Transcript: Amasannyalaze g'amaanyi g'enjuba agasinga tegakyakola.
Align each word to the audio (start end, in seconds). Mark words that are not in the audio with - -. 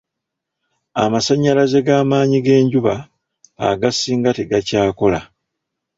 Amasannyalaze 1.03 1.79
g'amaanyi 1.87 2.39
g'enjuba 2.45 2.93
agasinga 3.69 4.29
tegakyakola. 4.37 5.19